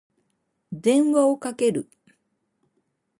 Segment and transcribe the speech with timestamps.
[0.71, 1.87] 電話をかける。